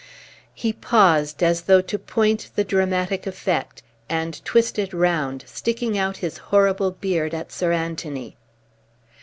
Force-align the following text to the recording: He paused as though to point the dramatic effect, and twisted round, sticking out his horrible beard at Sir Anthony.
He 0.55 0.73
paused 0.73 1.43
as 1.43 1.61
though 1.61 1.81
to 1.81 1.99
point 1.99 2.49
the 2.55 2.63
dramatic 2.63 3.27
effect, 3.27 3.83
and 4.09 4.43
twisted 4.43 4.95
round, 4.95 5.43
sticking 5.45 5.95
out 5.95 6.17
his 6.25 6.39
horrible 6.49 6.89
beard 6.89 7.35
at 7.35 7.51
Sir 7.51 7.71
Anthony. 7.71 8.35